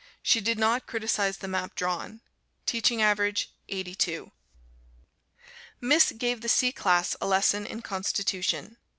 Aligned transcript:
She 0.23 0.41
did 0.41 0.57
not 0.57 0.87
criticise 0.87 1.37
the 1.37 1.47
map 1.47 1.75
drawn. 1.75 2.21
Teaching 2.65 3.03
average, 3.03 3.51
82. 3.69 4.31
Miss 5.79 6.11
gave 6.13 6.41
the 6.41 6.49
C 6.49 6.71
class 6.71 7.15
a 7.21 7.27
lesson 7.27 7.67
in 7.67 7.83
Constitution. 7.83 8.77